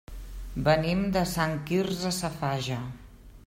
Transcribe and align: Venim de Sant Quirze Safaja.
Venim 0.67 1.03
de 1.17 1.23
Sant 1.33 1.55
Quirze 1.69 2.15
Safaja. 2.23 2.83